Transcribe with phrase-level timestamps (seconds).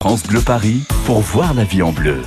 [0.00, 2.22] France Bleu Paris pour voir la vie en bleu.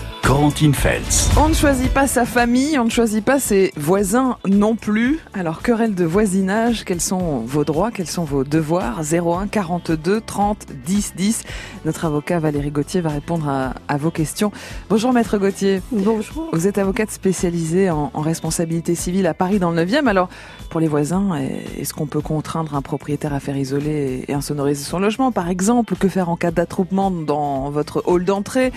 [0.74, 1.30] Feltz.
[1.38, 5.20] On ne choisit pas sa famille, on ne choisit pas ses voisins non plus.
[5.34, 9.02] Alors, querelle de voisinage, quels sont vos droits, quels sont vos devoirs?
[9.02, 11.44] 01 42 30 10 10.
[11.84, 14.54] Notre avocat Valérie Gauthier va répondre à, à vos questions.
[14.90, 15.82] Bonjour Maître Gauthier.
[15.92, 16.50] Bonjour.
[16.54, 20.08] Vous êtes avocate spécialisée en, en responsabilité civile à Paris dans le 9e.
[20.08, 20.30] Alors,
[20.70, 21.36] pour les voisins,
[21.78, 25.34] est-ce qu'on peut contraindre un propriétaire à faire isoler et insonoriser son logement?
[25.34, 28.72] Par exemple, que faire en cas d'attroupement dans votre hall d'entrée?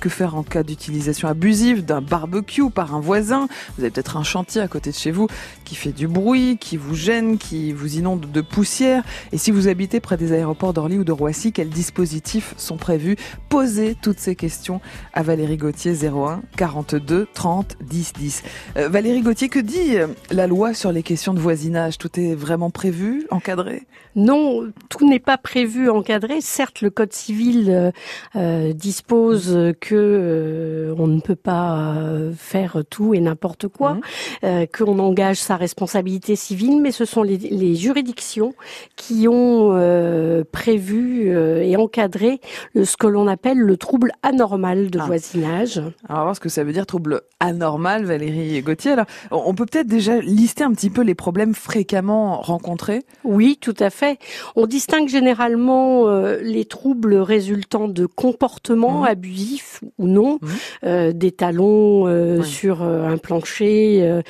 [0.00, 4.22] Que faire en cas d'utilisation abusive d'un barbecue par un voisin Vous avez peut-être un
[4.22, 5.28] chantier à côté de chez vous
[5.64, 9.02] qui fait du bruit, qui vous gêne, qui vous inonde de poussière.
[9.32, 13.16] Et si vous habitez près des aéroports d'Orly ou de Roissy, quels dispositifs sont prévus?
[13.48, 14.80] Posez toutes ces questions
[15.12, 18.42] à Valérie Gauthier 01 42 30 10 10.
[18.76, 21.98] Euh, Valérie Gauthier, que dit euh, la loi sur les questions de voisinage?
[21.98, 23.86] Tout est vraiment prévu, encadré?
[24.16, 26.40] Non, tout n'est pas prévu, encadré.
[26.40, 27.90] Certes, le Code civil euh,
[28.34, 31.94] euh dispose que euh, on ne peut pas
[32.36, 34.00] faire tout et n'importe quoi, mmh.
[34.44, 38.54] euh, qu'on engage sa responsabilité civile, mais ce sont les, les juridictions
[38.96, 42.40] qui ont euh, prévu et encadré
[42.74, 45.06] ce que l'on appelle le trouble anormal de ah.
[45.06, 45.78] voisinage.
[45.78, 48.92] Alors, on va voir ce que ça veut dire trouble anormal, Valérie Gauthier.
[48.92, 53.04] Alors, on peut peut-être déjà lister un petit peu les problèmes fréquemment rencontrés.
[53.24, 54.18] Oui, tout à fait.
[54.56, 59.06] On distingue généralement euh, les troubles résultant de comportements mmh.
[59.06, 60.48] abusifs ou non, mmh.
[60.84, 64.22] Euh, des talons euh, sur un plancher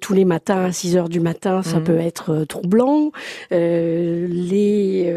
[0.00, 1.84] tous les matins à 6 heures du matin, ça mmh.
[1.84, 3.12] peut être troublant.
[3.50, 5.12] les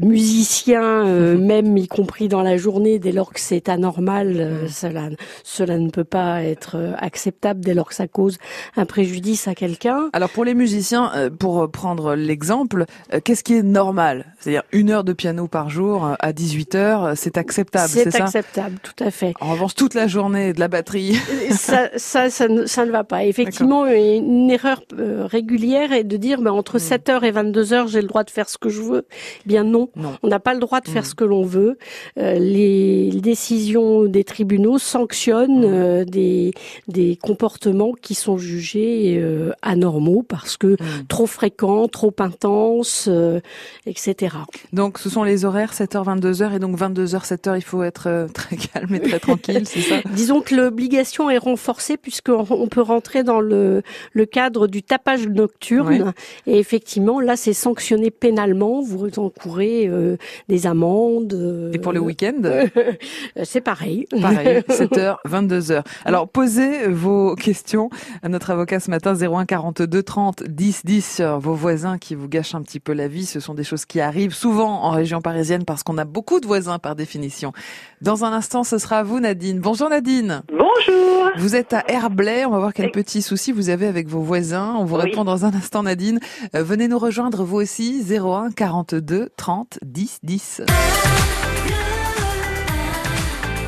[0.00, 1.04] musiciens,
[1.36, 5.10] même y compris dans la journée, dès lors que c'est anormal, cela,
[5.44, 8.38] cela ne peut pas être acceptable dès lors que ça cause
[8.76, 10.10] un préjudice à quelqu'un.
[10.12, 12.84] Alors pour les musiciens, pour prendre l'exemple,
[13.24, 14.34] qu'est-ce qui est normal?
[14.38, 18.10] C'est-à-dire une heure de piano par jour à 18 heures, c'est acceptable, c'est ça?
[18.10, 19.27] C'est acceptable, tout à fait.
[19.40, 21.14] En revanche, toute la journée de la batterie.
[21.50, 23.24] ça, ça, ça, ne, ça ne va pas.
[23.24, 28.00] Effectivement, une erreur régulière est de dire, ben, entre 7 heures et 22 heures, j'ai
[28.00, 29.06] le droit de faire ce que je veux.
[29.44, 30.16] Eh bien non, non.
[30.22, 31.06] on n'a pas le droit de faire mmh.
[31.06, 31.78] ce que l'on veut.
[32.18, 35.64] Euh, les décisions des tribunaux sanctionnent mmh.
[35.64, 36.52] euh, des,
[36.88, 41.06] des comportements qui sont jugés euh, anormaux parce que mmh.
[41.08, 43.40] trop fréquents, trop intenses, euh,
[43.86, 44.36] etc.
[44.72, 48.26] Donc ce sont les horaires 7h, 22h et donc 22h, 7h, il faut être euh,
[48.28, 49.96] très calme et très tranquille, c'est ça?
[50.12, 56.12] Disons que l'obligation est renforcée puisqu'on peut rentrer dans le, le cadre du tapage nocturne
[56.46, 60.16] et effectivement là c'est sanctionné pénalement, vous encourez euh,
[60.48, 61.70] des amendes.
[61.74, 62.34] Et pour le week-end?
[63.44, 64.06] C'est pareil.
[64.10, 65.82] Pareil, 7h, 22h.
[66.04, 67.90] Alors posez vos questions
[68.22, 72.28] à notre avocat ce matin 01 42 30 10 10 sur vos voisins qui vous
[72.28, 73.26] gâchent un petit peu la vie.
[73.26, 76.46] Ce sont des choses qui arrivent souvent en région parisienne parce qu'on a beaucoup de
[76.46, 77.52] voisins par définition.
[78.00, 79.58] Dans un instant, ce sera à vous Nadine.
[79.58, 80.42] Bonjour Nadine.
[80.50, 81.30] Bonjour.
[81.38, 82.44] Vous êtes à Herblay.
[82.44, 84.74] On va voir quel petit souci vous avez avec vos voisins.
[84.78, 85.04] On vous oui.
[85.04, 86.20] répond dans un instant Nadine.
[86.54, 90.62] Euh, venez nous rejoindre vous aussi 01 42 30 10 10.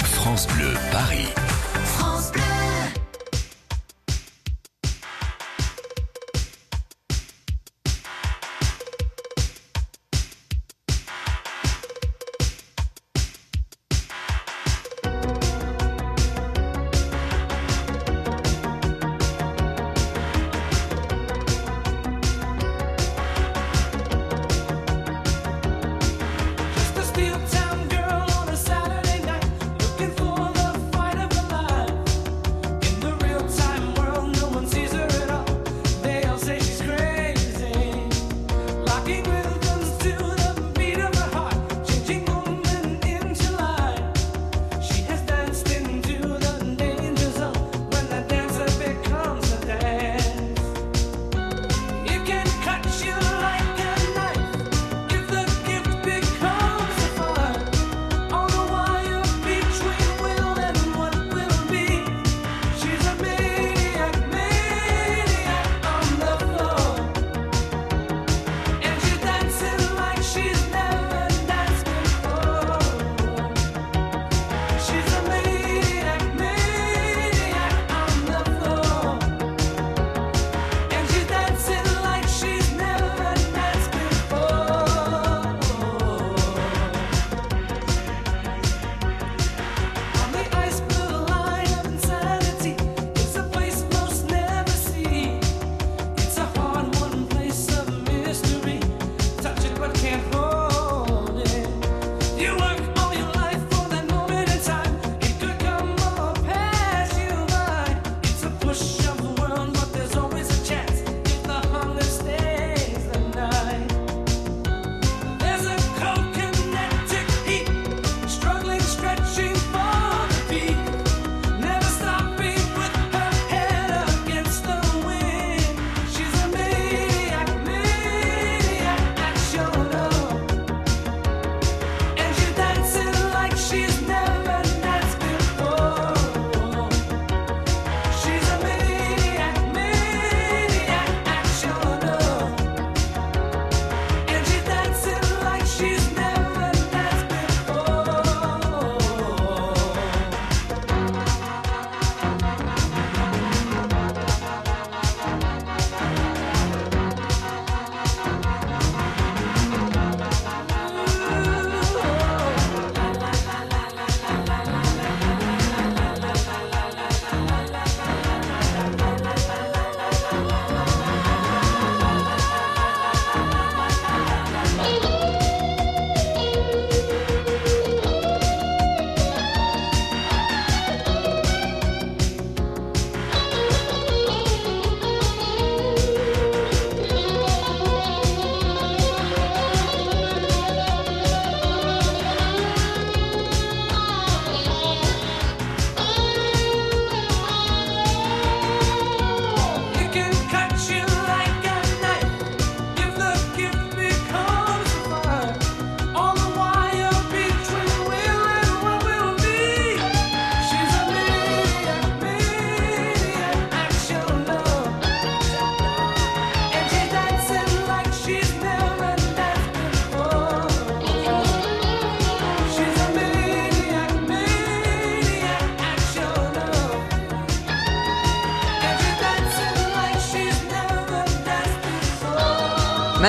[0.03, 1.29] France Bleu Paris.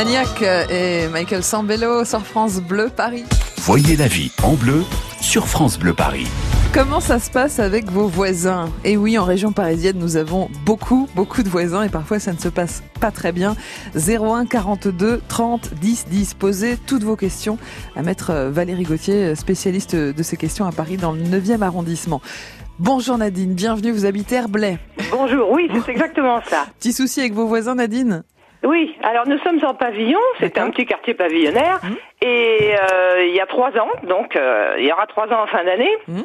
[0.03, 3.24] Maniac et Michael Sambello sur France Bleu Paris.
[3.57, 4.83] Voyez la vie en bleu
[5.21, 6.25] sur France Bleu Paris.
[6.74, 8.71] Comment ça se passe avec vos voisins?
[8.83, 12.39] Et oui, en région parisienne, nous avons beaucoup, beaucoup de voisins et parfois ça ne
[12.39, 13.56] se passe pas très bien.
[13.95, 16.33] 01 42 30 10 10.
[16.33, 17.59] Posez toutes vos questions
[17.95, 22.24] à maître Valérie Gauthier, spécialiste de ces questions à Paris dans le 9e arrondissement.
[22.80, 24.80] Bonjour Nadine, bienvenue, vous habitez Herblay.
[25.12, 26.65] Bonjour, oui, c'est exactement ça.
[26.80, 28.24] Petit souci avec vos voisins Nadine?
[28.63, 32.25] Oui, alors nous sommes en pavillon, c'est un petit quartier pavillonnaire, mmh.
[32.25, 35.48] et euh, il y a trois ans, donc euh, il y aura trois ans en
[35.48, 35.92] fin d'année.
[36.08, 36.22] Mmh.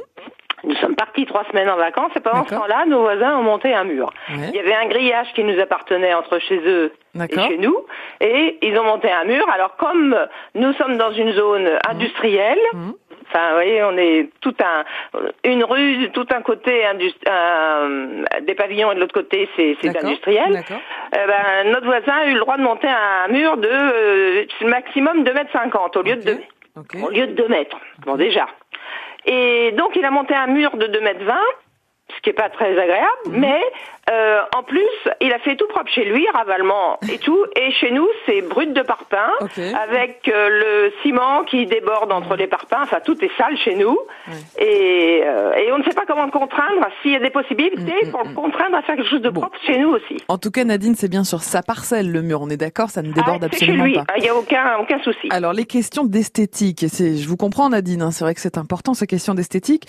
[0.65, 3.73] Nous sommes partis trois semaines en vacances et pendant ce temps-là, nos voisins ont monté
[3.73, 4.12] un mur.
[4.31, 7.77] Il y avait un grillage qui nous appartenait entre chez eux et chez nous,
[8.21, 9.49] et ils ont monté un mur.
[9.49, 10.17] Alors comme
[10.55, 12.91] nous sommes dans une zone industrielle, mmh.
[13.37, 14.85] Enfin, vous voyez, on est tout un,
[15.44, 16.85] une rue, tout un côté
[18.43, 20.65] des pavillons et de l'autre côté c'est industriel.
[21.15, 25.25] Euh, ben, notre voisin a eu le droit de monter un mur de euh, maximum
[25.25, 26.38] 2 mètres 50 au lieu de 2
[27.03, 27.79] au lieu de 2 mètres.
[28.06, 28.47] Bon déjà.
[29.27, 31.35] Et donc il a monté un mur de 2 mètres 20
[32.14, 33.41] ce qui est pas très agréable, mhm.
[33.41, 33.61] mais
[34.08, 34.87] euh, en plus,
[35.20, 37.44] il a fait tout propre chez lui, ravalement et tout.
[37.56, 39.32] Et chez nous, c'est brut de parpaing,
[39.82, 42.82] avec euh, le ciment qui déborde entre les parpaings.
[42.82, 43.99] Enfin, tout est sale chez nous.
[44.58, 46.87] Et, euh, et, on ne sait pas comment le contraindre.
[47.02, 48.35] S'il y a des possibilités mm, mm, pour le mm.
[48.35, 50.23] contraindre à faire quelque chose de propre chez nous aussi.
[50.28, 52.40] En tout cas, Nadine, c'est bien sur sa parcelle le mur.
[52.40, 53.97] On est d'accord, ça ne déborde ah, absolument chez lui.
[53.97, 54.04] pas.
[54.19, 55.28] Il n'y a aucun, aucun souci.
[55.31, 58.02] Alors, les questions d'esthétique, je vous comprends, Nadine.
[58.02, 59.88] Hein, c'est vrai que c'est important ces questions d'esthétique.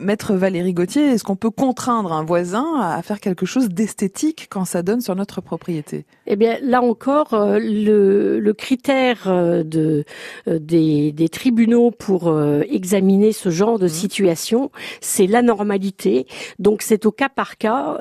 [0.00, 4.64] Maître Valérie Gauthier, est-ce qu'on peut contraindre un voisin à faire quelque chose d'esthétique quand
[4.64, 10.04] ça donne sur notre propriété Eh bien, là encore, euh, le, le critère euh, de,
[10.46, 12.32] euh, des, des tribunaux pour
[12.70, 13.88] examiner ce genre de mmh.
[13.88, 16.26] situation, c'est la normalité.
[16.60, 17.98] Donc, c'est au cas par cas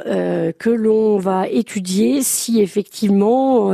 [0.59, 3.71] que l'on va étudier si effectivement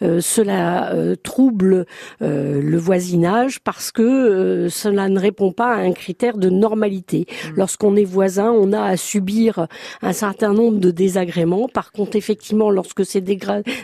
[0.00, 1.86] cela trouble
[2.20, 7.26] le voisinage parce que cela ne répond pas à un critère de normalité.
[7.28, 7.48] Mmh.
[7.56, 9.66] Lorsqu'on est voisin, on a à subir
[10.00, 11.68] un certain nombre de désagréments.
[11.68, 13.20] Par contre, effectivement, lorsque ces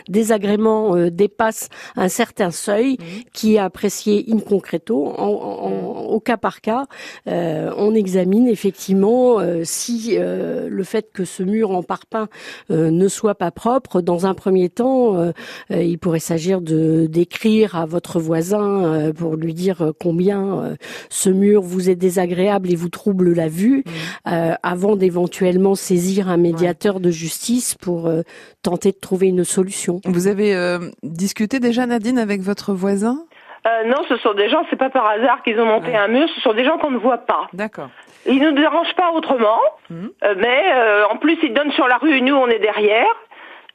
[0.09, 2.97] désagréments euh, dépassent un certain seuil,
[3.33, 6.85] qui est apprécié in concreto, au cas par cas,
[7.27, 12.27] euh, on examine effectivement euh, si le fait que ce mur en parpaing
[12.69, 14.01] ne soit pas propre.
[14.01, 15.31] Dans un premier temps,
[15.69, 20.75] il pourrait s'agir de d'écrire à votre voisin pour lui dire combien
[21.09, 23.83] ce mur vous est désagréable et vous trouble la vue,
[24.25, 25.26] avant d'éventuellement
[25.75, 28.21] saisir un médiateur de justice pour euh,
[28.63, 29.99] tenter de trouver une solution.
[30.05, 33.17] Vous avez euh, discuté déjà, Nadine, avec votre voisin?
[33.65, 36.27] Euh, non, ce sont des gens, c'est pas par hasard qu'ils ont monté un mur,
[36.35, 37.47] ce sont des gens qu'on ne voit pas.
[37.53, 37.89] D'accord.
[38.25, 40.07] Ils ne nous dérangent pas autrement, mmh.
[40.37, 40.61] mais
[41.09, 43.05] en plus ils donnent sur la rue, nous on est derrière.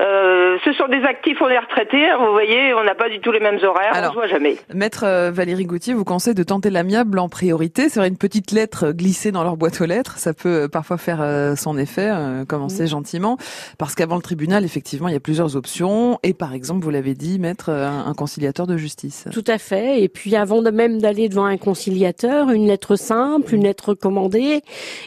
[0.02, 2.06] Euh, ce sont des actifs, on est retraités.
[2.18, 4.56] Vous voyez, on n'a pas du tout les mêmes horaires, Alors, on se voit jamais.
[4.74, 7.88] Maître euh, Valérie Gauthier vous conseille de tenter l'amiable en priorité.
[7.88, 10.98] C'est vrai, une petite lettre glissée dans leur boîte aux lettres, ça peut euh, parfois
[10.98, 11.22] faire
[11.56, 12.10] son effet,
[12.48, 13.36] commencer gentiment.
[13.78, 16.18] Parce qu'avant le tribunal, effectivement, il y a plusieurs options.
[16.22, 19.26] Et par exemple, vous l'avez dit, mettre un, conciliateur de justice.
[19.32, 20.02] Tout à fait.
[20.02, 24.62] Et puis avant de même d'aller devant un conciliateur, une lettre simple, une lettre commandée.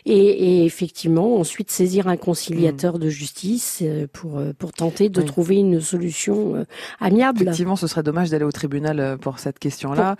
[0.05, 3.83] Et, et effectivement, ensuite saisir un conciliateur de justice
[4.13, 6.65] pour, pour tenter de trouver une solution euh,
[6.99, 7.41] amiable.
[7.43, 10.15] Effectivement, ce serait dommage d'aller au tribunal euh, pour cette question-là.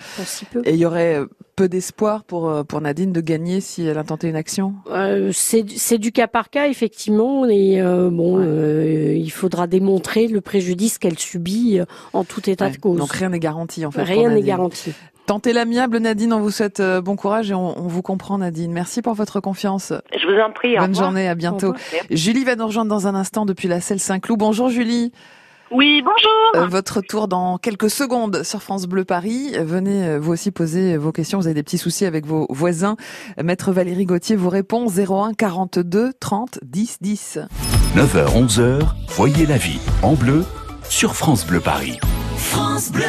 [0.65, 4.29] Et il y aurait euh, peu d'espoir pour pour Nadine de gagner si elle intentait
[4.29, 4.73] une action?
[4.89, 7.81] Euh, c'est du cas par cas effectivement et
[8.11, 11.79] bon il faudra démontrer le préjudice qu'elle subit
[12.11, 12.97] en tout état de cause.
[12.97, 14.03] Donc rien n'est garanti en fait.
[14.03, 14.91] Rien n'est garanti.
[15.25, 16.33] Tentez l'amiable, Nadine.
[16.33, 18.71] On vous souhaite bon courage et on, vous comprend, Nadine.
[18.71, 19.93] Merci pour votre confiance.
[20.15, 20.77] Je vous en prie.
[20.77, 21.73] Bonne journée, à bientôt.
[22.11, 24.37] Julie va nous rejoindre dans un instant depuis la selle Saint-Cloud.
[24.37, 25.11] Bonjour, Julie.
[25.71, 26.63] Oui, bonjour.
[26.63, 29.53] Euh, votre tour dans quelques secondes sur France Bleu Paris.
[29.59, 31.39] Venez euh, vous aussi poser vos questions.
[31.39, 32.95] Vous avez des petits soucis avec vos voisins.
[33.43, 37.39] Maître Valérie Gauthier vous répond 01 42 30 10 10.
[37.95, 40.45] 9h 11h, voyez la vie en bleu
[40.87, 41.97] sur France Bleu Paris.
[42.37, 43.03] France Bleu.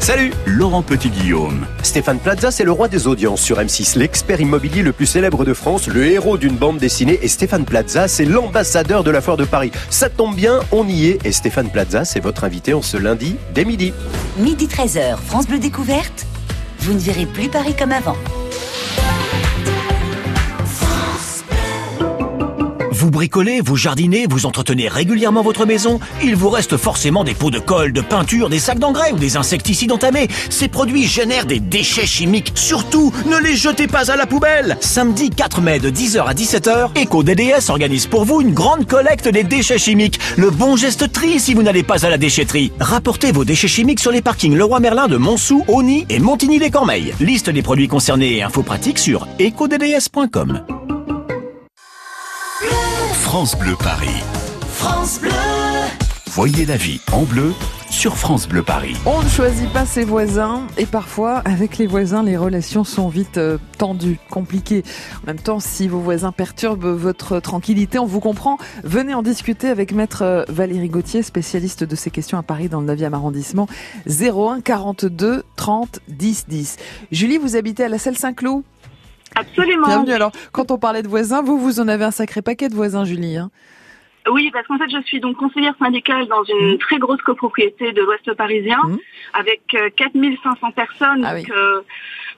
[0.00, 1.66] Salut, Laurent Petit-Guillaume.
[1.82, 5.52] Stéphane Plaza, c'est le roi des audiences sur M6, l'expert immobilier le plus célèbre de
[5.52, 7.18] France, le héros d'une bande dessinée.
[7.22, 9.70] Et Stéphane Plaza, c'est l'ambassadeur de la foire de Paris.
[9.90, 11.26] Ça tombe bien, on y est.
[11.26, 13.92] Et Stéphane Plaza, c'est votre invité en ce lundi dès midi.
[14.38, 16.26] Midi 13h, France Bleu Découverte.
[16.78, 18.16] Vous ne verrez plus Paris comme avant.
[23.00, 27.50] Vous bricolez, vous jardinez, vous entretenez régulièrement votre maison, il vous reste forcément des pots
[27.50, 30.28] de colle, de peinture, des sacs d'engrais ou des insecticides entamés.
[30.50, 32.52] Ces produits génèrent des déchets chimiques.
[32.54, 34.76] Surtout, ne les jetez pas à la poubelle.
[34.82, 39.44] Samedi 4 mai de 10h à 17h, EcoDDS organise pour vous une grande collecte des
[39.44, 40.20] déchets chimiques.
[40.36, 42.70] Le bon geste tri si vous n'allez pas à la déchetterie.
[42.80, 47.14] Rapportez vos déchets chimiques sur les parkings Leroy Merlin de Montsou, Ony et Montigny-les-Cormeilles.
[47.18, 50.60] Liste des produits concernés et infos pratiques sur ecodds.com.
[53.32, 54.24] France Bleu Paris.
[54.72, 55.30] France Bleu.
[56.32, 57.52] Voyez la vie en bleu
[57.88, 58.96] sur France Bleu Paris.
[59.06, 63.38] On ne choisit pas ses voisins et parfois avec les voisins les relations sont vite
[63.38, 64.82] euh, tendues, compliquées.
[65.22, 68.58] En même temps, si vos voisins perturbent votre tranquillité, on vous comprend.
[68.82, 72.80] Venez en discuter avec maître euh, Valérie Gauthier, spécialiste de ces questions à Paris dans
[72.80, 73.68] le 9e arrondissement.
[74.08, 76.76] 01 42 30 10 10.
[77.12, 78.64] Julie, vous habitez à la Selle Saint-Cloud
[79.36, 79.86] Absolument.
[79.86, 80.12] Bienvenue.
[80.12, 83.04] Alors, quand on parlait de voisins, vous, vous en avez un sacré paquet de voisins,
[83.04, 83.36] Julie.
[83.36, 83.50] Hein
[84.28, 86.78] oui, parce qu'en fait, je suis donc conseillère syndicale dans une mmh.
[86.78, 88.98] très grosse copropriété de l'Ouest parisien, mmh.
[89.32, 89.62] avec
[89.96, 91.80] 4500 euh, personnes, ah donc, euh,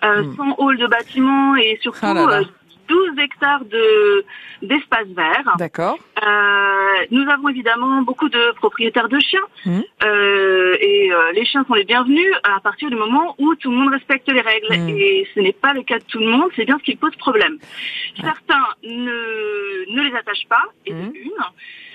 [0.05, 0.55] euh, 100 mmh.
[0.59, 2.41] halls de bâtiments et surtout ah
[2.89, 4.25] 12 hectares de
[4.63, 5.55] d'espace vert.
[5.59, 5.99] D'accord.
[6.23, 9.81] Euh, nous avons évidemment beaucoup de propriétaires de chiens mmh.
[10.05, 13.77] euh, et euh, les chiens sont les bienvenus à partir du moment où tout le
[13.77, 14.77] monde respecte les règles.
[14.77, 14.89] Mmh.
[14.91, 17.15] Et ce n'est pas le cas de tout le monde, c'est bien ce qui pose
[17.17, 17.59] problème.
[18.21, 21.13] Certains ne, ne les attachent pas, et mmh.
[21.15, 21.31] une.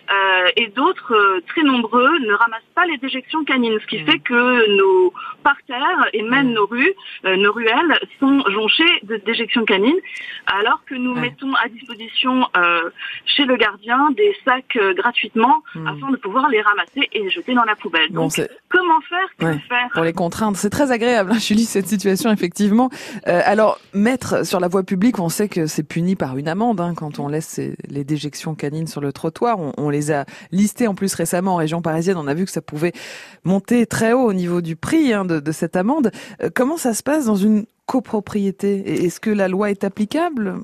[0.09, 4.05] Euh, et d'autres, euh, très nombreux, ne ramassent pas les déjections canines, ce qui mm.
[4.05, 6.53] fait que nos parterres et même mm.
[6.53, 6.93] nos rues,
[7.25, 9.97] euh, nos ruelles sont jonchées de déjections canines,
[10.45, 12.45] alors que nous mettons à disposition
[13.25, 15.87] chez le gardien des sacs gratuitement mm.
[15.87, 18.09] afin de pouvoir les ramasser et les jeter dans la poubelle.
[18.11, 19.89] Donc, comment faire, que faire?
[19.93, 22.89] Pour les contraindre, c'est très agréable, hein, Julie, cette situation, effectivement.
[23.25, 26.93] alors, mettre sur la voie publique, on sait que c'est puni par une amende hein,
[26.95, 27.59] quand on laisse
[27.89, 29.59] les déjections canines sur le trottoir.
[29.59, 32.17] On, on les a listés en plus récemment en région parisienne.
[32.17, 32.93] On a vu que ça pouvait
[33.43, 36.11] monter très haut au niveau du prix hein, de, cette amende.
[36.41, 39.05] Euh, comment ça se passe dans une copropriété?
[39.05, 40.57] Est-ce que la loi est applicable?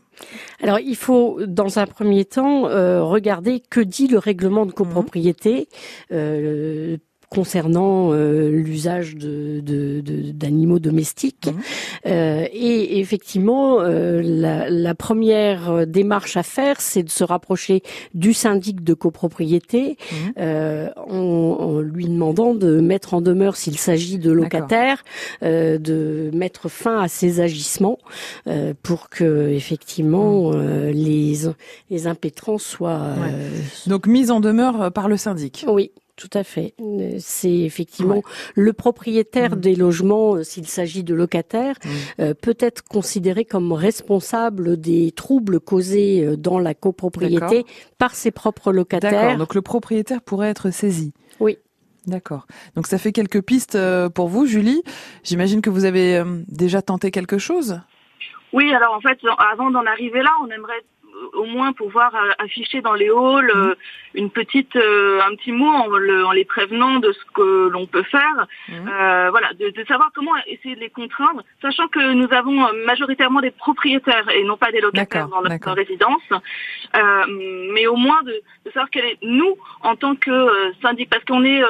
[0.62, 5.68] Alors, il faut, dans un premier temps, euh, regarder que dit le règlement de copropriété.
[6.12, 6.14] Mmh.
[6.14, 6.98] Euh,
[7.34, 9.62] concernant euh, l'usage de,
[10.32, 11.48] d'animaux domestiques.
[11.48, 11.60] Mmh.
[12.06, 17.82] Euh, et effectivement, euh, la, première démarche à faire, c'est de se rapprocher
[18.14, 20.42] du syndic de copropriété mmh.
[21.08, 25.04] en, lui demandant de mettre en demeure, s'il s'agit de locataires,
[25.42, 27.98] de mettre fin à ces agissements
[28.84, 30.90] pour que effectivement mmh.
[30.92, 31.34] les
[31.90, 33.16] les impétrants soient.
[33.88, 35.66] Donc mise en demeure par le syndic.
[35.68, 35.92] Oui.
[36.16, 36.76] Tout à fait.
[37.18, 38.22] C'est effectivement
[38.54, 39.60] le propriétaire mmh.
[39.60, 41.90] des logements, euh, s'il s'agit de locataires, mmh.
[42.22, 47.66] euh, peut être considéré comme responsable des troubles causés euh, dans la copropriété
[47.98, 49.12] par ses propres locataires.
[49.12, 49.38] D'accord.
[49.38, 51.14] Donc le propriétaire pourrait être saisi.
[51.40, 51.58] Oui.
[52.06, 52.46] D'accord.
[52.76, 53.78] Donc ça fait quelques pistes
[54.14, 54.84] pour vous, Julie.
[55.24, 57.80] J'imagine que vous avez déjà tenté quelque chose?
[58.52, 59.18] Oui, alors en fait,
[59.54, 60.84] avant d'en arriver là, on aimerait
[61.34, 63.76] au moins pouvoir euh, afficher dans les halls euh, mhm.
[64.16, 68.48] une petite, euh, un petit mot en, les prévenant de ce que l'on peut faire.
[68.70, 69.30] Mhm.
[69.30, 74.30] voilà, de, savoir comment essayer de les contraindre, sachant que nous avons majoritairement des propriétaires
[74.30, 76.24] et non pas des locataires dans notre résidence.
[77.74, 81.62] mais au moins de, savoir quel est nous en tant que syndic, parce qu'on est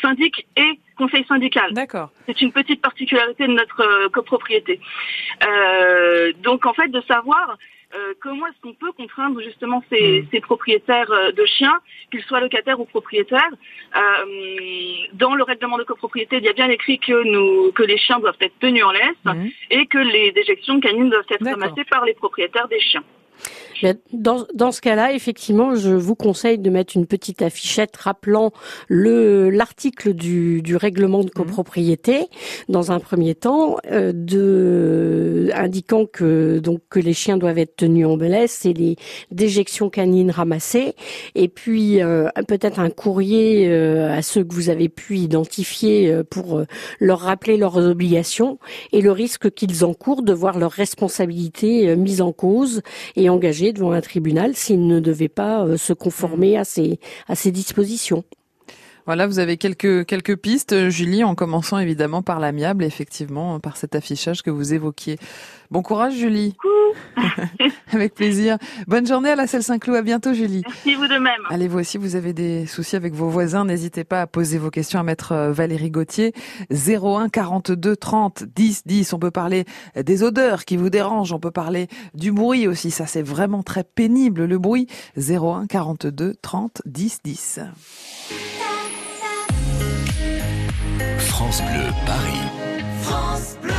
[0.00, 1.72] syndic et conseil syndical.
[1.72, 2.10] D'accord.
[2.26, 4.80] C'est une petite particularité de notre copropriété.
[6.42, 7.56] donc en fait de savoir
[7.92, 10.40] euh, comment est-ce qu'on peut contraindre justement ces, hmm.
[10.42, 11.80] propriétaires euh, de chiens,
[12.10, 13.50] qu'ils soient locataires ou propriétaires
[13.96, 14.00] euh,
[15.14, 18.20] Dans le règlement de copropriété, il y a bien écrit que, nous, que les chiens
[18.20, 19.48] doivent être tenus en laisse hmm.
[19.70, 23.02] et que les déjections canines doivent être ramassées par les propriétaires des chiens.
[24.12, 28.52] Dans, dans ce cas-là, effectivement, je vous conseille de mettre une petite affichette rappelant
[28.88, 31.30] le l'article du, du règlement de mmh.
[31.30, 32.26] copropriété
[32.68, 38.06] dans un premier temps, euh, de indiquant que donc que les chiens doivent être tenus
[38.06, 38.96] en belesse et les
[39.30, 40.94] déjections canines ramassées,
[41.34, 46.22] et puis euh, peut-être un courrier euh, à ceux que vous avez pu identifier euh,
[46.22, 46.62] pour
[46.98, 48.58] leur rappeler leurs obligations
[48.92, 52.82] et le risque qu'ils encourent de voir leur responsabilité mise en cause
[53.16, 56.98] et engagée devant un tribunal s'il ne devait pas euh, se conformer à ces,
[57.28, 58.24] à ces dispositions.
[59.10, 63.96] Voilà, vous avez quelques quelques pistes, Julie, en commençant évidemment par l'amiable, effectivement, par cet
[63.96, 65.18] affichage que vous évoquiez.
[65.72, 66.54] Bon courage, Julie.
[67.92, 68.56] avec plaisir.
[68.86, 69.96] Bonne journée à la Selle Saint-Cloud.
[69.96, 70.62] À bientôt, Julie.
[70.64, 71.42] Merci, vous de même.
[71.48, 73.64] Allez, vous aussi, vous avez des soucis avec vos voisins.
[73.64, 76.32] N'hésitez pas à poser vos questions à maître euh, Valérie Gauthier.
[76.70, 79.12] 01 42 30 10 10.
[79.12, 79.64] On peut parler
[79.96, 81.32] des odeurs qui vous dérangent.
[81.32, 82.92] On peut parler du bruit aussi.
[82.92, 84.86] Ça, c'est vraiment très pénible, le bruit.
[85.16, 87.60] 01 42 30 10 10.
[91.40, 92.46] France Bleu, Paris.
[93.00, 93.72] France Bleu.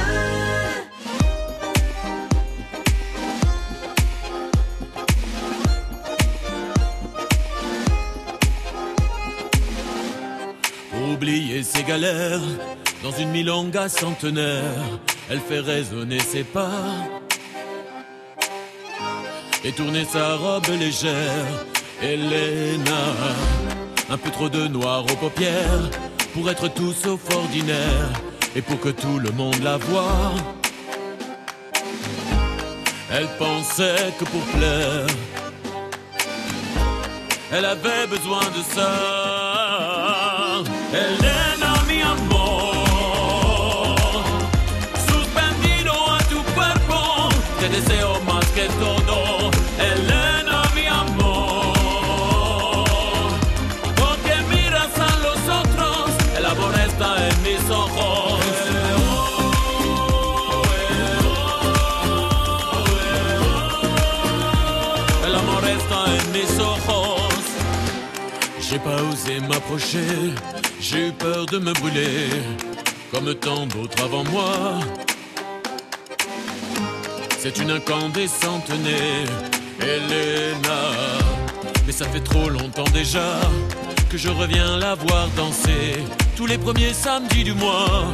[11.13, 12.39] Oublier ses galères
[13.04, 14.63] dans une milonga centenaire,
[15.30, 16.71] elle fait résonner ses pas
[19.63, 21.45] et tourner sa robe légère.
[22.02, 23.04] Elena,
[24.10, 25.91] un peu trop de noir aux paupières
[26.34, 28.10] pour être tout sauf ordinaire
[28.56, 30.32] et pour que tout le monde la voie.
[33.12, 35.08] Elle pensait que pour plaire,
[37.52, 39.31] elle avait besoin de ça.
[70.80, 72.30] J'ai eu peur de me brûler,
[73.12, 74.80] comme tant d'autres avant moi.
[77.39, 79.26] C'est une incandescente née,
[79.80, 80.82] Elena.
[81.86, 83.39] Mais ça fait trop longtemps déjà
[84.10, 85.97] que je reviens la voir danser
[86.36, 88.13] tous les premiers samedis du mois.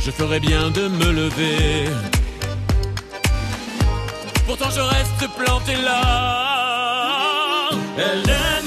[0.00, 1.88] Je ferais bien de me lever.
[4.46, 6.58] Pourtant je reste planté là.
[7.98, 8.57] Elena,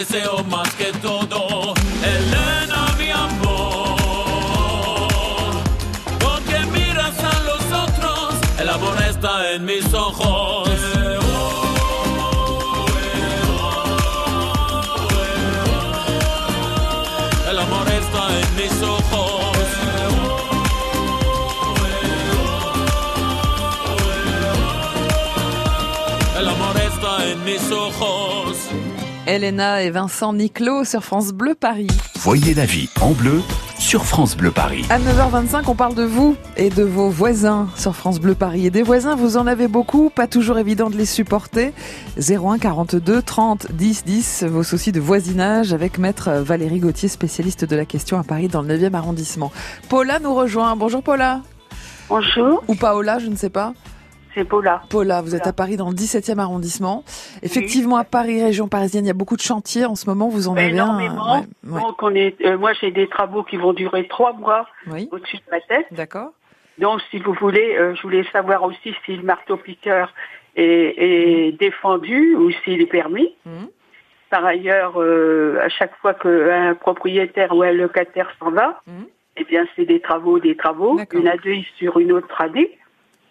[0.00, 0.69] deseo más
[29.40, 31.86] Elena et Vincent Niclot sur France Bleu Paris.
[32.16, 33.40] Voyez la vie en bleu
[33.78, 34.84] sur France Bleu Paris.
[34.90, 38.66] À 9h25, on parle de vous et de vos voisins sur France Bleu Paris.
[38.66, 41.72] Et des voisins, vous en avez beaucoup, pas toujours évident de les supporter.
[42.18, 47.76] 01 42 30 10 10, vos soucis de voisinage avec maître Valérie Gauthier, spécialiste de
[47.76, 49.52] la question à Paris dans le 9e arrondissement.
[49.88, 50.76] Paula nous rejoint.
[50.76, 51.40] Bonjour Paula.
[52.10, 52.62] Bonjour.
[52.68, 53.72] Ou Paola, je ne sais pas.
[54.34, 54.82] C'est Paula.
[54.90, 57.04] Paula, vous êtes à Paris dans le 17e arrondissement.
[57.42, 60.28] Effectivement, à Paris, région parisienne, il y a beaucoup de chantiers en ce moment.
[60.28, 61.24] Vous en avez Énormément.
[61.34, 61.40] un.
[61.40, 61.80] ouais, ouais.
[61.80, 65.36] Donc on est, euh, moi j'ai des travaux qui vont durer trois mois Oui, au-dessus
[65.38, 65.86] de ma tête.
[65.90, 66.30] d'accord.
[66.78, 70.12] Donc si vous voulez, euh, je voulais savoir aussi si le marteau-piqueur
[70.56, 73.34] est, est défendu ou s'il est permis.
[73.44, 73.68] Mhm.
[74.30, 79.06] Par ailleurs, euh, à chaque fois qu'un propriétaire ou un locataire s'en va, Mhm.
[79.38, 82.78] eh bien c'est des travaux, des travaux, une année sur une autre année.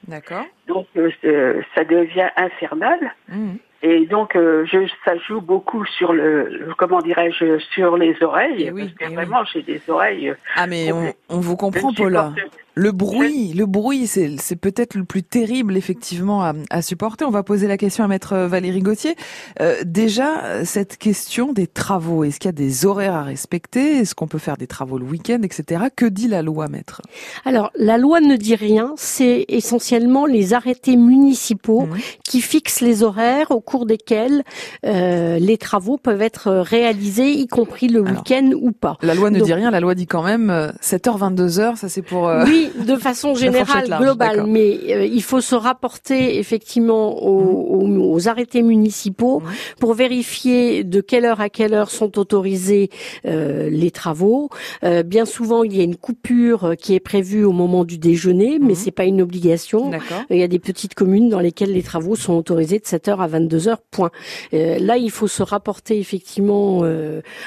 [0.10, 0.46] D'accord.
[0.68, 3.00] Donc euh, c'est- ça devient infernal.
[3.30, 3.58] Mhm.
[3.82, 8.66] Et donc, euh, je, ça joue beaucoup sur le, comment dirais-je, sur les oreilles.
[8.68, 9.16] Eh oui, parce que eh oui.
[9.16, 10.30] vraiment, j'ai des oreilles.
[10.32, 12.34] euh, Ah mais on, on vous comprend Paula.
[12.36, 17.26] supporte- Le bruit, le bruit, c'est c'est peut-être le plus terrible effectivement à, à supporter.
[17.26, 19.18] On va poser la question à maître Valérie Gauthier.
[19.60, 23.98] Euh, déjà, euh, cette question des travaux, est-ce qu'il y a des horaires à respecter?
[23.98, 25.88] Est-ce qu'on peut faire des travaux le week-end, etc.
[25.94, 27.02] Que dit la loi, maître?
[27.44, 31.98] Alors, la loi ne dit rien, c'est essentiellement les arrêtés municipaux Mhm.
[32.24, 34.44] qui fixent les horaires au cours desquels
[34.86, 38.98] euh, les travaux peuvent être réalisés, y compris le week-end ou pas.
[39.02, 41.90] La loi ne Donc- dit rien, la loi dit quand même euh, 7h, 22h, ça
[41.90, 42.30] c'est pour...
[42.30, 47.86] euh, Oui, Oui, de façon générale, globale, mais euh, il faut se rapporter effectivement aux,
[47.86, 48.02] mmh.
[48.02, 49.46] aux, arrêtés municipaux mmh.
[49.80, 52.90] pour vérifier de quelle heure à quelle heure sont autorisés
[53.26, 54.50] euh, les travaux.
[54.84, 58.60] Euh, bien souvent, il y a une coupure qui est prévue au moment du déjeuner,
[58.60, 59.92] mais c'est pas une obligation.
[60.30, 63.28] Il y a des petites communes dans lesquelles les travaux sont autorisés de 7h à
[63.28, 64.12] 22h, point.
[64.52, 66.84] là, il faut se rapporter effectivement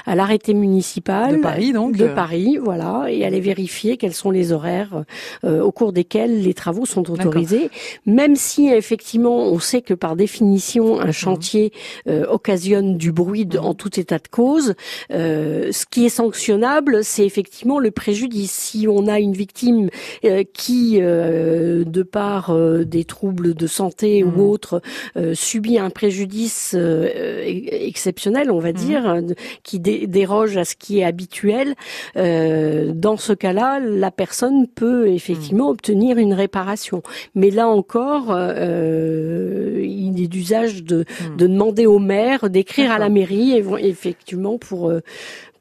[0.06, 4.52] à l'arrêté municipal de Paris, donc de Paris, voilà, et aller vérifier quels sont les
[4.52, 5.04] horaires
[5.44, 7.70] euh, au cours desquels les travaux sont autorisés,
[8.06, 11.72] même si effectivement on sait que par définition un chantier
[12.08, 14.74] euh, occasionne du bruit en tout état de cause.
[15.10, 18.52] Euh, ce qui est sanctionnable, c'est effectivement le préjudice.
[18.52, 19.88] Si on a une victime
[20.52, 24.40] qui, de par des troubles de santé ou mmh.
[24.40, 24.82] autre,
[25.34, 26.76] subit un préjudice
[27.44, 28.74] exceptionnel, on va mmh.
[28.74, 29.16] dire,
[29.62, 31.74] qui déroge à ce qui est habituel,
[32.14, 35.72] dans ce cas-là, la personne peut effectivement hmm.
[35.72, 37.02] obtenir une réparation.
[37.34, 41.36] Mais là encore, euh, il est d'usage de, hmm.
[41.36, 45.00] de demander au maire d'écrire à la mairie, effectivement, pour euh,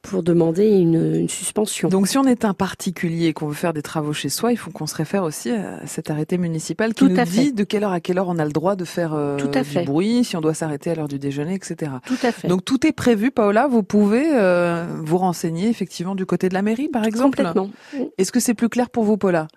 [0.01, 1.89] pour demander une, une, suspension.
[1.89, 4.57] Donc si on est un particulier et qu'on veut faire des travaux chez soi, il
[4.57, 7.91] faut qu'on se réfère aussi à cet arrêté municipal qui nous dit de quelle heure
[7.91, 9.83] à quelle heure on a le droit de faire euh, tout à du fait.
[9.83, 11.91] bruit, si on doit s'arrêter à l'heure du déjeuner, etc.
[12.05, 12.47] Tout à fait.
[12.47, 13.67] Donc tout est prévu, Paola.
[13.67, 17.37] Vous pouvez euh, vous renseigner effectivement du côté de la mairie, par exemple.
[17.37, 17.69] Complètement.
[18.17, 19.47] Est-ce que c'est plus clair pour vous, Paula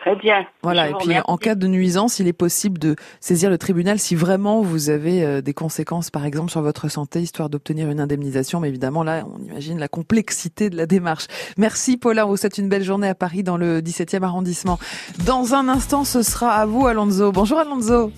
[0.00, 0.46] Très bien.
[0.62, 4.14] Voilà, et puis en cas de nuisance, il est possible de saisir le tribunal si
[4.14, 8.60] vraiment vous avez euh, des conséquences, par exemple, sur votre santé, histoire d'obtenir une indemnisation.
[8.60, 11.26] Mais évidemment, là, on imagine la complexité de la démarche.
[11.56, 14.78] Merci Paula, on vous souhaite une belle journée à Paris dans le 17e arrondissement.
[15.26, 17.32] Dans un instant, ce sera à vous, Alonso.
[17.32, 18.12] Bonjour Alonso.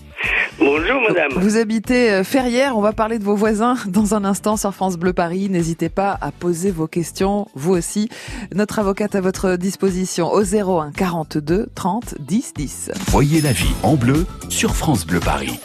[0.59, 1.33] Bonjour madame.
[1.37, 4.97] Vous habitez euh, Ferrières, on va parler de vos voisins dans un instant sur France
[4.97, 5.49] Bleu Paris.
[5.49, 8.09] N'hésitez pas à poser vos questions, vous aussi.
[8.55, 12.91] Notre avocate à votre disposition au 01 42 30 10 10.
[13.09, 15.59] Voyez la vie en bleu sur France Bleu Paris.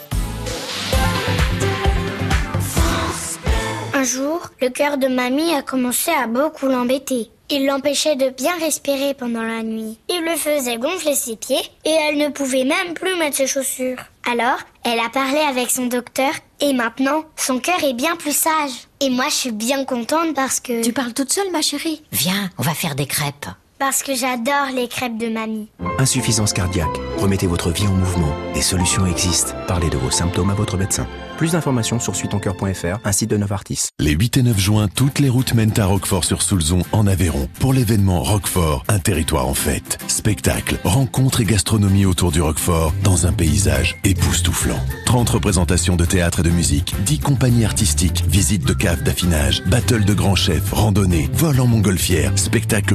[3.92, 7.30] Un jour, le cœur de mamie a commencé à beaucoup l'embêter.
[7.48, 9.98] Il l'empêchait de bien respirer pendant la nuit.
[10.08, 13.98] Il le faisait gonfler ses pieds et elle ne pouvait même plus mettre ses chaussures.
[14.28, 18.72] Alors, elle a parlé avec son docteur et maintenant, son cœur est bien plus sage.
[18.98, 20.82] Et moi, je suis bien contente parce que...
[20.82, 23.46] Tu parles toute seule, ma chérie Viens, on va faire des crêpes.
[23.78, 25.68] Parce que j'adore les crêpes de mamie.
[25.98, 26.96] Insuffisance cardiaque.
[27.18, 28.34] Remettez votre vie en mouvement.
[28.54, 29.52] Des solutions existent.
[29.68, 31.06] Parlez de vos symptômes à votre médecin.
[31.36, 33.88] Plus d'informations sur suitoncoeur.fr, un site de Novartis.
[33.98, 38.22] Les 8 et 9 juin, toutes les routes mènent à Roquefort-sur-Soulzon, en Aveyron, pour l'événement
[38.22, 39.98] Roquefort, un territoire en fête.
[40.08, 44.80] Spectacle, rencontres et gastronomie autour du Roquefort, dans un paysage époustouflant.
[45.04, 50.06] 30 représentations de théâtre et de musique, 10 compagnies artistiques, visites de caves d'affinage, battle
[50.06, 52.94] de grands chefs, randonnées, vol en montgolfière, spectacle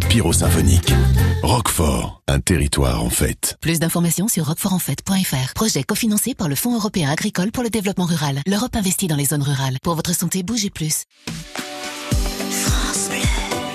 [1.44, 3.58] Roquefort, un territoire en fête.
[3.62, 5.54] Plus d'informations sur roquefortenfête.fr.
[5.54, 8.42] Projet cofinancé par le Fonds européen agricole pour le développement rural.
[8.48, 9.78] L'Europe investit dans les zones rurales.
[9.84, 11.06] Pour votre santé, bougez plus.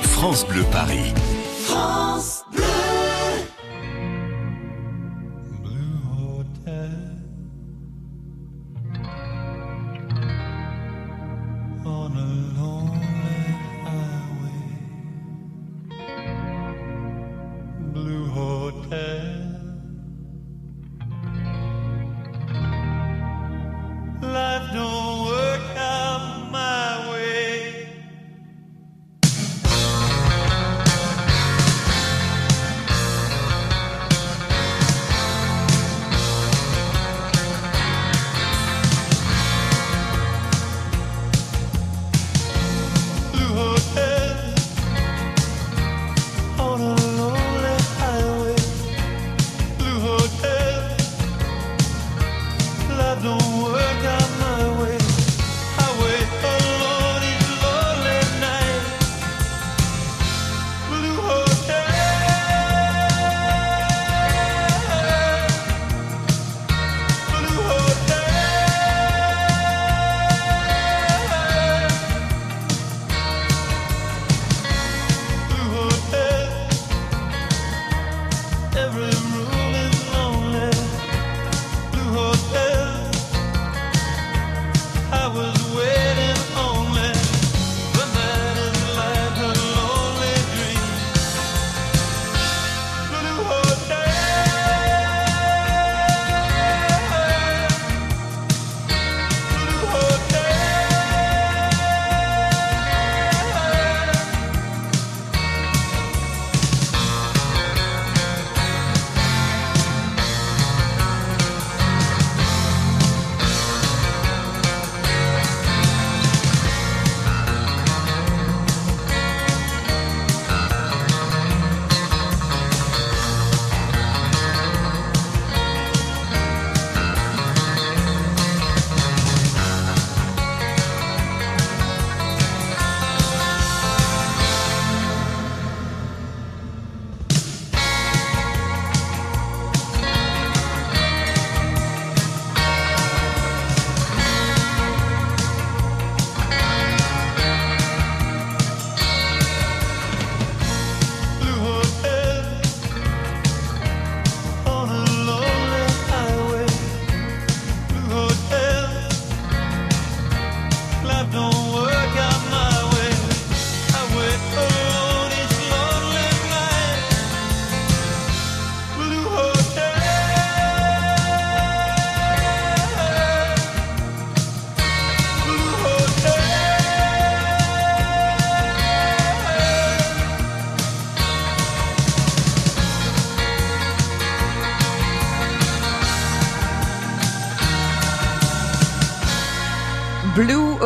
[0.02, 0.64] France Bleu.
[0.72, 1.12] Paris.
[1.66, 2.64] France Bleu.
[18.06, 19.35] blue hotel.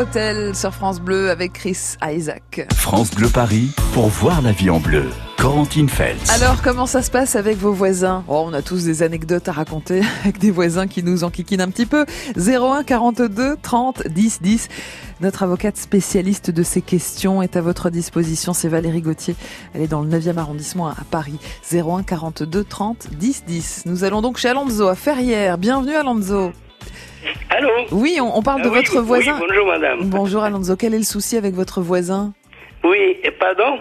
[0.00, 2.66] Hotel sur France Bleu avec Chris Isaac.
[2.72, 5.04] France Bleu Paris pour voir la vie en bleu.
[5.36, 6.30] Corentine Feltz.
[6.30, 8.24] Alors, comment ça se passe avec vos voisins?
[8.26, 11.68] Oh, On a tous des anecdotes à raconter avec des voisins qui nous enquiquinent un
[11.68, 12.06] petit peu.
[12.38, 14.68] 01 42 30 10 10.
[15.20, 18.54] Notre avocate spécialiste de ces questions est à votre disposition.
[18.54, 19.36] C'est Valérie Gauthier.
[19.74, 21.38] Elle est dans le 9e arrondissement à Paris.
[21.70, 23.82] 01 42 30 10 10.
[23.84, 25.58] Nous allons donc chez Alonso à Ferrières.
[25.58, 26.52] Bienvenue Alonso.
[27.60, 29.34] Allô Oui, on, on parle de Ah oui, votre voisin.
[29.38, 29.98] oui, bonjour madame.
[30.04, 30.76] Bonjour Alonso.
[30.76, 32.32] Quel est le souci avec votre voisin
[32.84, 33.78] Oui, et pardon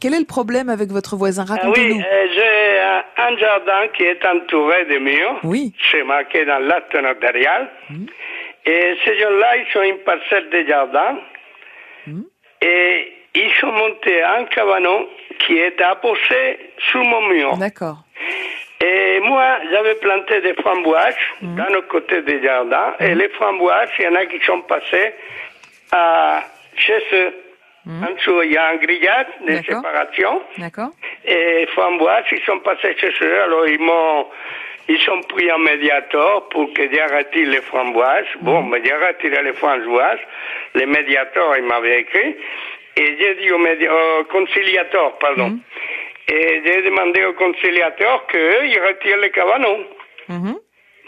[0.00, 2.00] Quel est le problème avec votre voisin Ah oui, Racontez-nous.
[2.00, 5.40] euh, j'ai un, jardin qui est entouré de murs.
[5.44, 5.74] Oui.
[5.90, 7.68] C'est marqué dans l'acte notarial.
[8.64, 11.18] Et ces gens-là, ils sont une parcelle de jardin.
[12.62, 15.06] Et ils sont montés un cabanon
[15.40, 17.56] qui est apposé sur mon mur.
[17.58, 18.04] D'accord.
[18.84, 22.94] Et moi, j'avais planté des framboises dans le côté des jardins.
[23.00, 25.14] Et les framboises, il y en a qui sont passées
[25.92, 26.42] à,
[26.76, 27.32] chez eux.
[27.86, 30.42] En dessous, il y a un grillage de séparation.
[30.58, 30.90] D'accord.
[31.24, 33.42] Et framboises, ils sont passés chez eux.
[33.42, 34.26] Alors, ils m'ont,
[34.88, 38.26] ils ont pris un médiateur pour que retiré les framboises.
[38.40, 40.20] Bon, mais retiré les framboises?
[40.74, 42.36] Le médiateur, il m'avait écrit.
[42.96, 45.58] Et j'ai dit au, médi- au conciliateur, pardon.
[46.30, 49.86] Et j'ai demandé au conciliateur qu'eux, ils retirent les cabanons.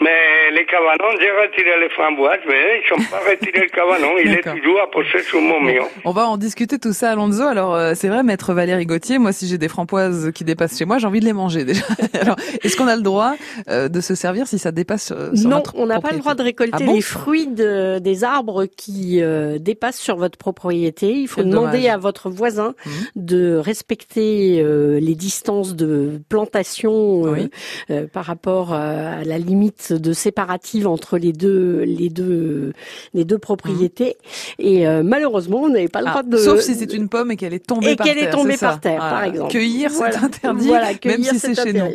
[0.01, 4.17] Mais les cabanons, j'ai retiré les framboises, mais ils n'ont pas retiré le cabanon.
[4.23, 5.87] Il est toujours apposé sur mon mur.
[6.05, 7.43] On va en discuter tout ça, Alonso.
[7.43, 10.85] Alors, euh, c'est vrai, maître Valérie Gauthier, moi, si j'ai des framboises qui dépassent chez
[10.85, 11.85] moi, j'ai envie de les manger déjà.
[12.19, 13.33] Alors, est-ce qu'on a le droit
[13.69, 16.17] euh, de se servir si ça dépasse euh, sur Non, notre on n'a pas le
[16.19, 20.37] droit de récolter Ah bon les fruits de- des arbres qui euh, dépassent sur votre
[20.37, 21.11] propriété.
[21.11, 21.93] Il faut demander dommage.
[21.93, 22.73] à votre voisin
[23.15, 27.47] de respecter euh, les distances de plantation euh,
[27.91, 32.73] euh, par rapport euh, à la limite de séparative entre les deux les deux
[33.13, 34.17] les deux propriétés.
[34.59, 37.31] Et euh, malheureusement, on n'avait pas le Ah, droit de Sauf si c'est une pomme
[37.31, 38.29] et qu'elle est tombée et par qu'elle terre.
[38.29, 39.09] est tombée c'est ça par terre, Voilà.
[39.15, 39.51] par exemple.
[39.51, 40.13] Cueillir, Voilà.
[40.19, 41.85] c'est interdit, Voilà, même si c'est chez nous.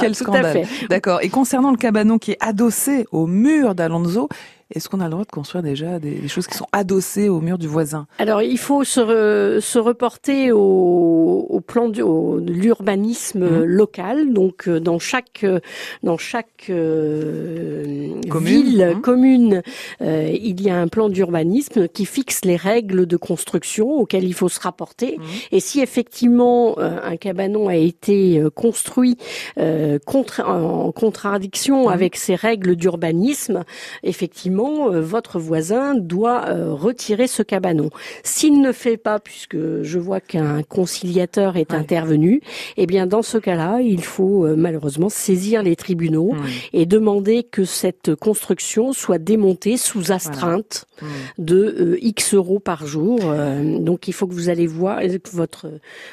[0.00, 0.64] Quel scandale.
[0.88, 1.20] D'accord.
[1.22, 4.28] Et concernant le cabanon qui est adossé au mur d'Alonso,
[4.74, 7.40] est-ce qu'on a le droit de construire déjà des, des choses qui sont adossées au
[7.40, 8.06] mur du voisin?
[8.18, 12.02] Alors, il faut se, re- se reporter au, au plan de
[12.50, 13.64] l'urbanisme Mhm.
[13.64, 14.32] local.
[14.32, 15.44] Donc, euh, dans chaque
[16.02, 19.00] dans chaque euh, Commune, ville, mhm.
[19.00, 19.62] commune,
[20.00, 24.34] euh, il y a un plan d'urbanisme qui fixe les règles de construction auxquelles il
[24.34, 25.18] faut se rapporter.
[25.18, 25.24] Mhm.
[25.52, 29.16] Et si effectivement euh, un cabanon a été euh, construit
[29.58, 33.64] euh, contre, en contradiction avec ces règles d'urbanisme,
[34.02, 34.61] effectivement,
[34.92, 37.90] euh, votre voisin doit euh, retirer ce cabanon.
[38.22, 42.40] S'il ne fait pas, puisque je vois qu'un conciliateur est intervenu,
[42.76, 46.32] eh bien, dans ce cas-là, il faut euh, malheureusement saisir les tribunaux
[46.72, 50.86] et demander que cette construction soit démontée sous astreinte
[51.38, 53.18] de X euros par jour.
[53.80, 55.66] Donc, il faut que vous allez voir, que votre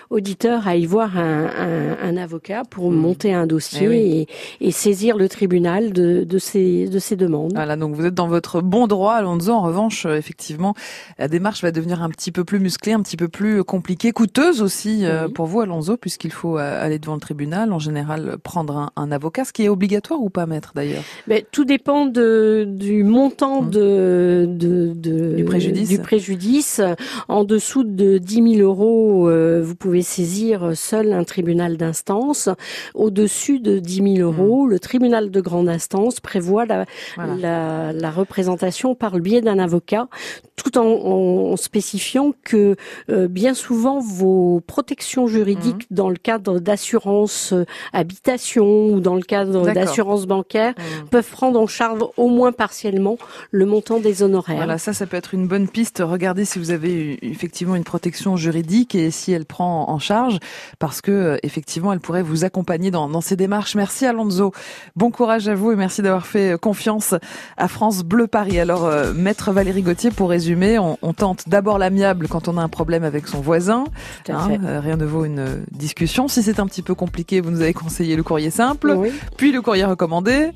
[0.10, 4.28] auditeur aille voir un, un- un avocat pour monter un dossier Eh oui.
[4.62, 7.54] et, et saisir le tribunal de, de ces, de ces demandes.
[7.54, 9.52] Voilà, donc vous êtes dans votre bon droit, Alonso.
[9.52, 10.74] En revanche, euh, effectivement,
[11.18, 14.62] la démarche va devenir un petit peu plus musclée, un petit peu plus compliquée, coûteuse
[14.62, 18.78] aussi euh, pour vous, Alonso, puisqu'il faut euh, aller devant le tribunal, en général prendre
[18.78, 21.04] un, un avocat, ce qui est obligatoire ou pas, maître d'ailleurs?
[21.28, 25.36] Mais tout dépend de, du montant de, de, de- Mmh.
[25.36, 25.90] Du préjudice.
[25.90, 26.82] du préjudice.
[27.28, 32.50] En dessous de 10 000 euros, euh, vous pouvez saisir seul un tribunal d'instance.
[32.94, 36.86] Au-dessus de 10 000 euros, le tribunal de grande instance prévoit la.
[37.16, 37.36] Voilà.
[37.36, 40.08] la, la représentation par le biais d'un avocat,
[40.56, 42.76] tout en, en spécifiant que
[43.10, 45.96] euh, bien souvent vos protections juridiques Mmh.
[45.96, 50.74] dans le cadre d'assurance euh, habitation ou dans le cadre d'assurance bancaire
[51.12, 53.18] peuvent prendre en charge au moins partiellement
[53.52, 54.58] le montant des honoraires.
[54.58, 56.02] Voilà, ça, ça peut être une bonne piste.
[56.06, 60.40] Regardez si vous avez effectivement une protection juridique et si elle prend en charge,
[60.80, 63.76] parce que euh, effectivement, elle pourrait vous accompagner dans, dans ces démarches.
[63.76, 64.52] Merci Alonso.
[64.96, 67.16] Bon courage à vous et merci d'avoir fait confiance
[67.58, 68.60] à France Bleu Paris.
[68.60, 72.62] Alors, euh, maître Valérie Gauthier, pour résumer, on, on tente d'abord l'amiable quand on a
[72.62, 73.84] un problème avec son voisin.
[74.26, 74.34] Fait.
[74.34, 76.28] euh, rien ne vaut une euh, discussion.
[76.28, 79.12] Si c'est un petit peu compliqué, vous nous avez conseillé le courrier simple, Oui.
[79.38, 80.50] puis le courrier recommandé,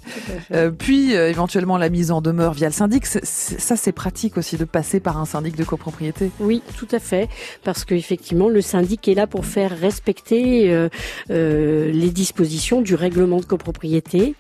[0.52, 3.06] euh, puis euh, éventuellement la mise en demeure via le syndic.
[3.06, 6.32] Ça, c'est pratique aussi de passer par un syndic de copropriété.
[6.40, 7.30] Oui, tout à fait,
[7.64, 10.90] parce qu'effectivement, le syndic est là pour faire respecter euh,
[11.30, 14.34] euh, les dispositions du règlement de copropriété.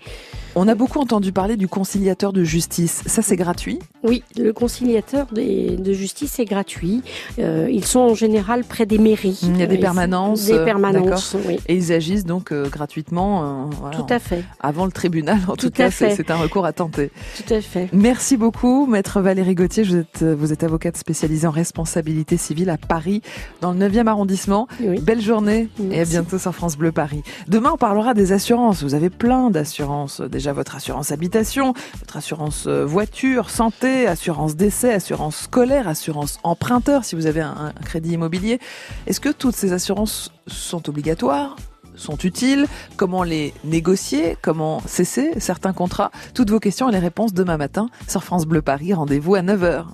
[0.55, 3.01] On a beaucoup entendu parler du conciliateur de justice.
[3.07, 3.79] Ça, c'est gratuit?
[4.03, 7.01] Oui, le conciliateur de justice est gratuit.
[7.39, 9.39] Euh, ils sont en général près des mairies.
[9.41, 10.45] Il y a des permanences.
[10.45, 11.57] Des permanences, oui.
[11.67, 13.69] Et ils agissent donc euh, gratuitement.
[13.71, 14.43] Euh, tout à fait.
[14.59, 17.09] Avant le tribunal, en tout, cas, c'est un recours à tenter.
[17.35, 17.89] Tout à fait.
[17.91, 19.83] Merci beaucoup, maître Valérie Gauthier.
[19.83, 23.23] Vous êtes, vous êtes avocate spécialisée en responsabilité civile à Paris,
[23.61, 24.67] dans le 9e arrondissement.
[25.01, 27.23] Belle journée et à bientôt sur France Bleu Paris.
[27.47, 28.83] Demain, on parlera des assurances.
[28.83, 34.93] Vous avez plein d'assurances déjà votre assurance habitation, votre assurance euh, voiture, santé, assurance décès,
[34.93, 38.59] assurance scolaire, assurance emprunteur si vous avez un, crédit immobilier.
[39.07, 41.55] Est-ce que toutes ces assurances sont obligatoires
[41.95, 42.65] sont utiles,
[42.97, 46.09] comment les négocier, comment cesser certains contrats?
[46.33, 48.93] Toutes vos questions et les réponses demain matin sur France Bleu Paris.
[48.93, 49.85] Rendez-vous à 9h.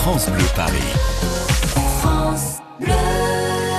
[0.00, 1.17] France Bleu Paris.